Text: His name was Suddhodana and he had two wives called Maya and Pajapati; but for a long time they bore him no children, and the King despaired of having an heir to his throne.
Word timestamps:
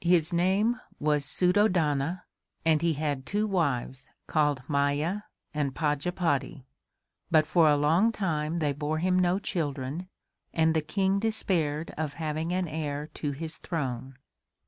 His 0.00 0.32
name 0.32 0.80
was 0.98 1.24
Suddhodana 1.24 2.22
and 2.64 2.82
he 2.82 2.94
had 2.94 3.24
two 3.24 3.46
wives 3.46 4.10
called 4.26 4.60
Maya 4.66 5.18
and 5.54 5.72
Pajapati; 5.72 6.66
but 7.30 7.46
for 7.46 7.68
a 7.70 7.76
long 7.76 8.10
time 8.10 8.58
they 8.58 8.72
bore 8.72 8.98
him 8.98 9.16
no 9.16 9.38
children, 9.38 10.08
and 10.52 10.74
the 10.74 10.80
King 10.82 11.20
despaired 11.20 11.94
of 11.96 12.14
having 12.14 12.52
an 12.52 12.66
heir 12.66 13.06
to 13.14 13.30
his 13.30 13.56
throne. 13.58 14.16